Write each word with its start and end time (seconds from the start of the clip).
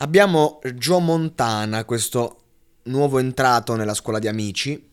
Abbiamo 0.00 0.60
Joe 0.76 1.00
Montana, 1.00 1.84
questo 1.84 2.36
nuovo 2.84 3.18
entrato 3.18 3.74
nella 3.74 3.94
scuola 3.94 4.20
di 4.20 4.28
amici. 4.28 4.90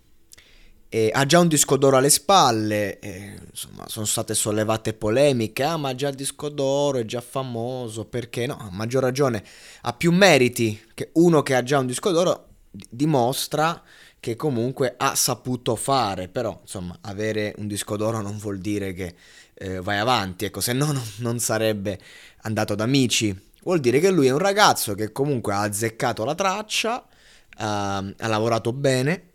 E 0.90 1.12
ha 1.14 1.26
già 1.28 1.38
un 1.38 1.48
disco 1.48 1.78
d'oro 1.78 1.98
alle 1.98 2.10
spalle, 2.10 3.00
insomma, 3.52 3.88
sono 3.88 4.08
state 4.08 4.34
sollevate 4.34 4.94
polemiche. 4.94 5.62
Ah, 5.62 5.78
ma 5.78 5.94
già 5.94 6.08
il 6.08 6.16
disco 6.16 6.50
d'oro 6.50 6.98
è 6.98 7.06
già 7.06 7.22
famoso, 7.22 8.06
perché 8.06 8.48
no? 8.48 8.58
A 8.58 8.70
maggior 8.72 9.04
ragione 9.04 9.44
ha 9.82 9.94
più 9.94 10.12
meriti 10.12 10.82
che 10.96 11.12
uno 11.14 11.44
che 11.44 11.54
ha 11.54 11.62
già 11.62 11.78
un 11.78 11.86
disco 11.86 12.10
d'oro 12.10 12.48
dimostra 12.72 13.84
che 14.20 14.36
comunque 14.36 14.96
ha 14.98 15.14
saputo 15.14 15.76
fare, 15.76 16.30
però 16.30 16.58
insomma 16.64 16.98
avere 17.02 17.54
un 17.58 17.68
disco 17.68 17.96
d'oro 17.96 18.22
non 18.22 18.40
vuol 18.40 18.58
dire 18.58 18.94
che 18.94 19.14
eh, 19.54 19.82
vai 19.82 20.00
avanti, 20.00 20.46
ecco, 20.46 20.62
se 20.62 20.74
no 20.74 21.00
non 21.18 21.38
sarebbe 21.38 22.00
andato 22.42 22.74
ad 22.74 22.82
amici, 22.82 23.54
vuol 23.66 23.80
dire 23.80 24.00
che 24.00 24.12
lui 24.12 24.28
è 24.28 24.32
un 24.32 24.40
ragazzo 24.40 24.94
che 24.96 25.12
comunque 25.12 25.54
ha 25.54 25.62
azzeccato 25.62 26.24
la 26.24 26.36
traccia, 26.36 26.98
uh, 26.98 27.64
ha 27.64 28.28
lavorato 28.28 28.72
bene 28.74 29.34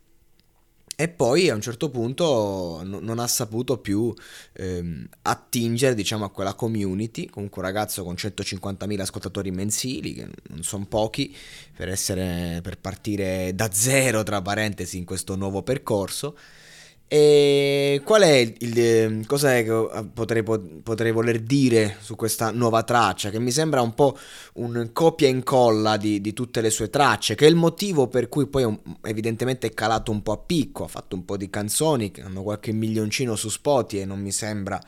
e 0.94 1.08
poi 1.08 1.48
a 1.48 1.54
un 1.54 1.62
certo 1.62 1.88
punto 1.88 2.82
non 2.84 3.18
ha 3.18 3.26
saputo 3.26 3.78
più 3.78 4.12
ehm, 4.52 5.08
attingere 5.22 5.94
diciamo 5.94 6.26
a 6.26 6.30
quella 6.30 6.52
community. 6.52 7.24
Comunque 7.30 7.62
un 7.62 7.68
ragazzo 7.68 8.04
con 8.04 8.12
150.000 8.14 9.00
ascoltatori 9.00 9.50
mensili 9.50 10.12
che 10.12 10.28
non 10.48 10.62
sono 10.62 10.84
pochi 10.84 11.34
per 11.74 11.88
essere 11.88 12.60
per 12.62 12.78
partire 12.78 13.54
da 13.54 13.70
zero 13.72 14.22
tra 14.24 14.42
parentesi 14.42 14.98
in 14.98 15.06
questo 15.06 15.36
nuovo 15.36 15.62
percorso 15.62 16.36
e 17.12 18.02
qual 18.04 18.22
è 18.22 18.36
il, 18.36 18.56
il 18.78 19.26
cos'è 19.26 19.64
che 19.64 19.72
eh, 19.72 20.04
potrei, 20.14 20.44
potrei, 20.44 21.10
voler 21.10 21.40
dire 21.40 21.96
su 21.98 22.14
questa 22.14 22.52
nuova 22.52 22.84
traccia? 22.84 23.30
Che 23.30 23.40
mi 23.40 23.50
sembra 23.50 23.80
un 23.80 23.94
po' 23.94 24.16
un 24.54 24.90
copia 24.92 25.26
e 25.26 25.30
incolla 25.30 25.96
di, 25.96 26.20
di, 26.20 26.32
tutte 26.32 26.60
le 26.60 26.70
sue 26.70 26.88
tracce, 26.88 27.34
che 27.34 27.46
è 27.46 27.48
il 27.48 27.56
motivo 27.56 28.06
per 28.06 28.28
cui 28.28 28.46
poi 28.46 28.78
evidentemente 29.02 29.66
è 29.66 29.74
calato 29.74 30.12
un 30.12 30.22
po' 30.22 30.30
a 30.30 30.38
picco, 30.38 30.84
ha 30.84 30.86
fatto 30.86 31.16
un 31.16 31.24
po' 31.24 31.36
di 31.36 31.50
canzoni 31.50 32.12
che 32.12 32.22
hanno 32.22 32.44
qualche 32.44 32.70
milioncino 32.70 33.34
su 33.34 33.48
Spotify 33.48 34.02
e 34.02 34.04
non 34.04 34.20
mi 34.20 34.30
sembra 34.30 34.80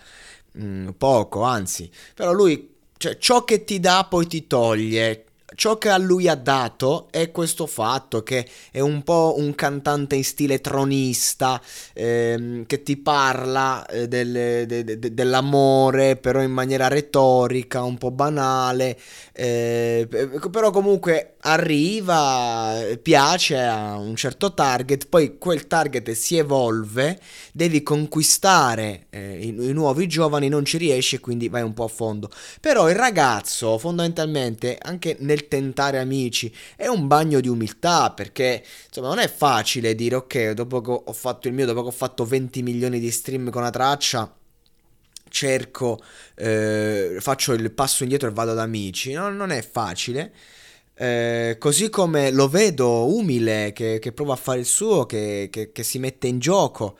mh, 0.53 0.65
mm, 0.65 0.88
poco, 0.91 1.43
anzi, 1.43 1.91
però 2.15 2.32
lui, 2.32 2.72
cioè, 2.99 3.19
ciò 3.19 3.43
che 3.43 3.65
ti 3.65 3.81
dà 3.81 4.06
poi 4.09 4.28
ti 4.28 4.47
toglie, 4.47 5.25
ciò 5.55 5.79
che 5.79 5.89
a 5.89 5.99
lui 5.99 6.29
ha 6.29 6.35
dato 6.35 7.09
è 7.11 7.31
questo 7.31 7.67
fatto 7.67 8.23
che 8.23 8.47
è 8.71 8.81
un 8.81 9.03
po' 9.03 9.35
un 9.39 9.55
cantante 9.55 10.15
in 10.17 10.25
stile 10.25 10.61
tronista 10.61 11.61
ehm, 11.93 12.67
che 12.67 12.83
ti 12.83 12.97
parla 12.97 13.85
eh, 13.87 14.09
del, 14.09 14.67
de, 14.67 14.85
de, 14.85 15.15
dell'amore 15.15 16.17
però 16.17 16.43
in 16.43 16.53
maniera 16.53 16.89
retorica 16.89 17.83
un 17.83 17.99
po' 17.99 18.11
banale 18.11 18.99
eh, 19.33 20.09
però 20.51 20.71
comunque 20.71 21.35
arriva 21.41 22.77
piace 23.01 23.59
a 23.59 23.97
un 23.99 24.15
certo 24.17 24.55
target 24.55 25.07
poi 25.09 25.39
quel 25.39 25.67
target 25.67 26.11
si 26.12 26.37
evolve 26.37 27.19
devi 27.53 27.83
conquistare 27.83 29.07
eh, 29.11 29.39
i, 29.39 29.49
i 29.49 29.73
nuovi 29.73 30.07
giovani 30.07 30.49
non 30.49 30.65
ci 30.65 30.79
riesci 30.79 31.17
e 31.17 31.21
quindi 31.21 31.49
vai 31.49 31.62
un 31.62 31.75
po' 31.75 31.85
a 31.85 31.89
fondo. 31.89 32.31
Però 32.61 32.89
il 32.89 32.97
ragazzo 32.97 33.79
fondamentalmente 33.79 34.79
anche 34.81 35.17
nel 35.21 35.42
tentare 35.49 35.99
amici, 35.99 36.55
è 36.77 36.87
un 36.87 37.07
bagno 37.07 37.41
di 37.41 37.49
umiltà 37.49 38.13
perché 38.13 38.65
insomma 38.87 39.09
non 39.09 39.19
è 39.19 39.29
facile 39.29 39.95
dire 39.95 40.17
ok, 40.17 40.51
dopo 40.51 40.81
che 40.81 40.91
ho 41.05 41.13
fatto 41.13 41.49
il 41.49 41.55
mio, 41.55 41.67
dopo 41.67 41.83
che 41.83 41.89
ho 41.89 41.93
fatto 41.93 42.25
20 42.25 42.63
milioni 42.63 42.99
di 43.01 43.11
stream 43.11 43.51
con 43.51 43.63
una 43.63 43.71
traccia, 43.71 44.35
cerco, 45.29 46.01
eh, 46.37 47.17
faccio 47.19 47.53
il 47.55 47.73
passo 47.73 48.03
indietro 48.05 48.29
e 48.29 48.33
vado 48.33 48.53
ad 48.53 48.59
amici, 48.59 49.13
no, 49.13 49.31
non 49.31 49.51
è 49.51 49.63
facile. 49.63 50.33
Eh, 50.95 51.57
così 51.59 51.89
come 51.89 52.31
lo 52.31 52.49
vedo 52.49 53.07
umile, 53.13 53.73
che, 53.75 53.99
che, 53.99 54.13
prova 54.13 54.35
a 54.35 54.37
fare 54.37 54.61
il 54.61 54.67
suo, 54.67 55.07
che, 55.07 55.49
che, 55.51 55.73
che 55.73 55.83
si 55.83 55.99
mette 55.99 56.29
in 56.29 56.39
gioco. 56.39 56.99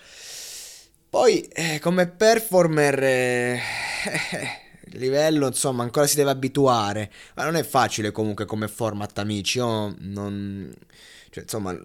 Poi, 1.09 1.43
eh, 1.43 1.79
come 1.79 2.09
performer, 2.09 3.03
eh, 3.03 3.61
il 4.93 5.01
livello 5.01 5.47
insomma 5.47 5.83
ancora 5.83 6.07
si 6.07 6.17
deve 6.17 6.31
abituare. 6.31 7.11
Ma 7.35 7.45
non 7.45 7.57
è 7.57 7.63
facile 7.63 8.11
comunque 8.13 8.45
come 8.45 8.69
format 8.69 9.19
amici 9.19 9.59
io 9.59 9.95
non 9.99 10.73
cioè, 11.31 11.43
insomma 11.43 11.77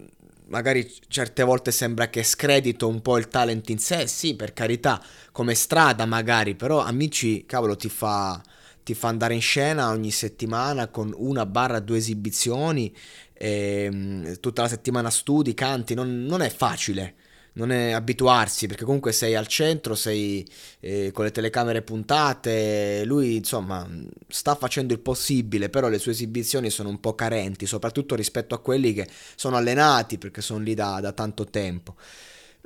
magari 0.48 0.90
certe 1.08 1.44
volte 1.44 1.72
sembra 1.72 2.10
che 2.10 2.24
scredito 2.24 2.88
un 2.88 3.02
po' 3.02 3.18
il 3.18 3.28
talent 3.28 3.70
in 3.70 3.80
sé 3.80 4.08
sì 4.08 4.36
per 4.36 4.54
carità 4.54 5.02
come 5.32 5.56
strada 5.56 6.06
magari 6.06 6.56
però 6.56 6.80
amici 6.80 7.46
cavolo 7.46 7.76
ti 7.76 7.90
fa 7.90 8.42
ti 8.84 8.94
fa 8.94 9.10
andare 9.10 9.34
in 9.34 9.42
scena 9.42 9.90
ogni 9.90 10.12
settimana 10.12 10.88
con 10.88 11.14
una 11.16 11.46
barra 11.46 11.80
due 11.80 11.98
esibizioni 11.98 12.96
e, 13.34 13.90
ehm, 13.92 14.40
tutta 14.40 14.62
la 14.62 14.70
settimana 14.70 15.10
studi 15.10 15.54
canti 15.54 15.94
non, 15.94 16.24
non 16.24 16.42
è 16.42 16.50
facile 16.50 17.16
non 17.58 17.72
è 17.72 17.92
abituarsi 17.92 18.68
perché 18.68 18.86
comunque 18.86 19.12
sei 19.12 19.36
al 19.36 19.48
centro, 19.48 19.96
sei 19.96 20.48
eh, 20.80 21.12
con 21.12 21.26
le 21.26 21.32
telecamere 21.32 21.82
puntate, 21.82 23.04
lui 23.04 23.36
insomma 23.36 23.88
sta 24.28 24.56
facendo 24.56 24.94
il 24.94 25.00
possibile, 25.00 25.70
però 25.70 25.90
le 25.90 26.00
sue 26.00 26.12
esibizioni 26.12 26.70
sono 26.70 26.90
un 26.90 27.00
po' 27.00 27.16
carenti, 27.16 27.66
soprattutto 27.66 28.16
rispetto 28.16 28.56
a 28.56 28.60
quelli 28.60 28.94
che 28.94 29.08
sono 29.36 29.58
allenati 29.58 30.18
perché 30.18 30.42
sono 30.42 30.60
lì 30.60 30.74
da, 30.74 31.00
da 31.02 31.12
tanto 31.12 31.46
tempo. 31.46 31.96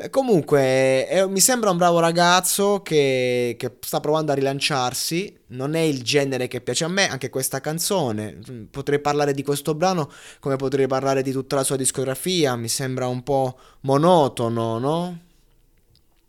Comunque, 0.10 1.08
è, 1.08 1.26
mi 1.28 1.40
sembra 1.40 1.70
un 1.70 1.78
bravo 1.78 2.00
ragazzo 2.00 2.82
che, 2.82 3.56
che, 3.58 3.78
sta 3.82 4.00
provando 4.00 4.32
a 4.32 4.36
rilanciarsi. 4.36 5.38
Non 5.48 5.76
è 5.76 5.80
il 5.80 6.02
genere 6.02 6.48
che 6.48 6.62
piace 6.62 6.86
a 6.86 6.88
me, 6.88 7.10
anche 7.10 7.30
questa 7.30 7.60
canzone. 7.60 8.40
Potrei 8.70 9.00
parlare 9.00 9.34
di 9.34 9.44
questo 9.44 9.76
brano 9.76 10.10
come 10.40 10.56
potrei 10.56 10.88
parlare 10.88 11.22
di 11.22 11.32
tutta 11.32 11.56
la 11.56 11.64
sua 11.64 11.76
discografia. 11.76 12.56
Mi 12.56 12.70
sembra 12.70 13.08
un 13.08 13.24
po' 13.24 13.58
monotono, 13.82 14.80
no? 14.80 15.20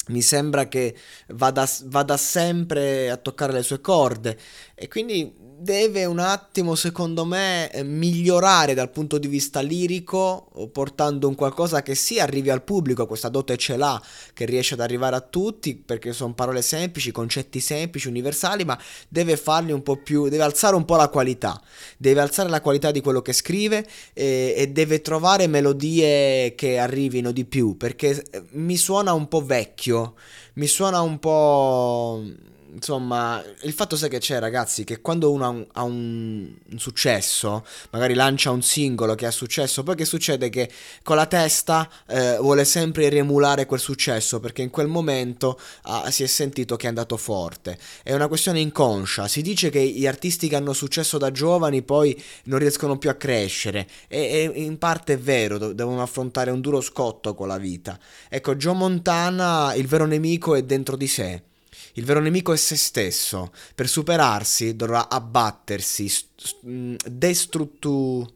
Mi 0.08 0.22
sembra 0.22 0.68
che 0.68 0.96
vada, 1.28 1.68
vada, 1.84 2.16
sempre 2.16 3.10
a 3.10 3.16
toccare 3.16 3.52
le 3.52 3.62
sue 3.62 3.80
corde. 3.80 4.38
E 4.74 4.88
quindi 4.88 5.32
deve 5.62 6.04
un 6.04 6.18
attimo, 6.18 6.74
secondo 6.74 7.24
me, 7.24 7.70
eh, 7.70 7.84
migliorare 7.84 8.74
dal 8.74 8.90
punto 8.90 9.16
di 9.18 9.28
vista 9.28 9.60
lirico, 9.60 10.50
portando 10.72 11.28
un 11.28 11.36
qualcosa 11.36 11.82
che 11.82 11.94
sì 11.94 12.18
arrivi 12.18 12.50
al 12.50 12.64
pubblico, 12.64 13.06
questa 13.06 13.28
dote 13.28 13.56
ce 13.56 13.76
l'ha, 13.76 14.00
che 14.34 14.44
riesce 14.44 14.74
ad 14.74 14.80
arrivare 14.80 15.14
a 15.14 15.20
tutti, 15.20 15.76
perché 15.76 16.12
sono 16.12 16.34
parole 16.34 16.62
semplici, 16.62 17.12
concetti 17.12 17.60
semplici, 17.60 18.08
universali, 18.08 18.64
ma 18.64 18.76
deve 19.08 19.36
farli 19.36 19.70
un 19.70 19.84
po' 19.84 19.96
più, 19.96 20.28
deve 20.28 20.42
alzare 20.42 20.74
un 20.74 20.84
po' 20.84 20.96
la 20.96 21.08
qualità, 21.08 21.60
deve 21.96 22.20
alzare 22.20 22.48
la 22.48 22.60
qualità 22.60 22.90
di 22.90 23.00
quello 23.00 23.22
che 23.22 23.32
scrive 23.32 23.86
e, 24.12 24.54
e 24.56 24.68
deve 24.68 25.00
trovare 25.00 25.46
melodie 25.46 26.56
che 26.56 26.78
arrivino 26.78 27.30
di 27.30 27.44
più, 27.44 27.76
perché 27.76 28.24
eh, 28.30 28.42
mi 28.52 28.76
suona 28.76 29.12
un 29.12 29.28
po' 29.28 29.44
vecchio, 29.44 29.91
mi 30.54 30.66
suona 30.66 31.00
un 31.02 31.18
po' 31.18 32.22
insomma, 32.72 33.42
il 33.62 33.72
fatto 33.72 33.96
sai 33.96 34.08
che 34.08 34.18
c'è, 34.18 34.38
ragazzi, 34.38 34.84
che 34.84 35.00
quando 35.00 35.30
uno 35.30 35.44
ha 35.44 35.48
un, 35.48 35.66
ha 35.72 35.82
un, 35.82 36.54
successo, 36.76 37.64
magari 37.90 38.14
lancia 38.14 38.50
un 38.50 38.62
singolo 38.62 39.14
che 39.14 39.26
ha 39.26 39.30
successo, 39.30 39.82
poi 39.82 39.96
che 39.96 40.04
succede? 40.04 40.48
Che 40.48 40.70
con 41.02 41.16
la 41.16 41.26
testa 41.26 41.88
eh, 42.06 42.36
vuole 42.38 42.64
sempre 42.64 43.08
riemulare 43.08 43.66
quel 43.66 43.80
successo 43.80 44.40
perché 44.40 44.62
in 44.62 44.70
quel 44.70 44.86
momento 44.86 45.58
ah, 45.82 46.10
si 46.10 46.22
è 46.22 46.26
sentito 46.26 46.76
che 46.76 46.86
è 46.86 46.88
andato 46.88 47.16
forte. 47.16 47.78
È 48.02 48.12
una 48.14 48.28
questione 48.28 48.60
inconscia. 48.60 49.28
Si 49.28 49.42
dice 49.42 49.70
che 49.70 49.80
gli 49.80 50.06
artisti 50.06 50.48
che 50.48 50.56
hanno 50.56 50.72
successo 50.72 51.18
da 51.18 51.30
giovani 51.30 51.82
poi 51.82 52.20
non 52.44 52.58
riescono 52.58 52.98
più 52.98 53.10
a 53.10 53.14
crescere 53.14 53.86
e, 54.08 54.50
e 54.54 54.62
in 54.62 54.78
parte 54.78 55.14
è 55.14 55.18
vero, 55.18 55.58
devono 55.58 56.02
affrontare 56.02 56.50
un 56.50 56.60
duro 56.60 56.80
scotto 56.80 57.34
con 57.34 57.48
la 57.48 57.58
vita. 57.58 57.98
Ecco, 58.28 58.56
Joe 58.56 58.74
Montana, 58.74 59.74
il 59.74 59.86
vero 59.86 60.06
nemico 60.06 60.54
è 60.54 60.62
dentro 60.62 60.96
di 60.96 61.06
sé 61.06 61.42
il 61.94 62.04
vero 62.04 62.20
nemico 62.20 62.52
è 62.52 62.56
se 62.56 62.76
stesso. 62.76 63.52
Per 63.74 63.88
superarsi 63.88 64.76
dovrà 64.76 65.08
abbattersi, 65.08 66.08
st- 66.08 66.56
mm, 66.66 66.94
destruttu- 67.06 68.32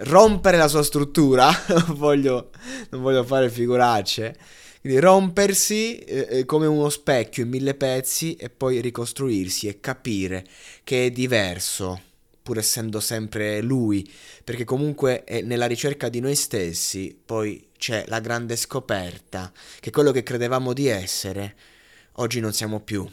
rompere 0.00 0.56
la 0.56 0.68
sua 0.68 0.82
struttura. 0.82 1.50
non, 1.68 1.94
voglio, 1.96 2.50
non 2.90 3.02
voglio 3.02 3.24
fare 3.24 3.50
figuracce. 3.50 4.36
Quindi 4.80 5.00
rompersi 5.00 5.98
eh, 5.98 6.26
eh, 6.30 6.44
come 6.44 6.66
uno 6.66 6.88
specchio 6.88 7.42
in 7.42 7.48
mille 7.48 7.74
pezzi 7.74 8.36
e 8.36 8.48
poi 8.48 8.80
ricostruirsi 8.80 9.66
e 9.66 9.80
capire 9.80 10.46
che 10.84 11.06
è 11.06 11.10
diverso, 11.10 12.00
pur 12.42 12.58
essendo 12.58 13.00
sempre 13.00 13.60
lui, 13.60 14.08
perché 14.44 14.64
comunque 14.64 15.24
è 15.24 15.42
nella 15.42 15.66
ricerca 15.66 16.08
di 16.08 16.20
noi 16.20 16.36
stessi 16.36 17.18
poi 17.22 17.68
c'è 17.76 18.04
la 18.08 18.20
grande 18.20 18.56
scoperta 18.56 19.52
che 19.80 19.90
quello 19.90 20.10
che 20.12 20.22
credevamo 20.22 20.72
di 20.72 20.86
essere 20.86 21.54
oggi 22.20 22.40
non 22.40 22.52
siamo 22.52 22.80
più. 22.80 23.06